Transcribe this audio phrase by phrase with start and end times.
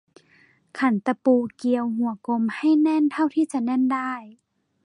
[0.77, 4.13] ขันตะปูเกลียวหัวกลมให้แน่นเท่าที่จะแน่นได้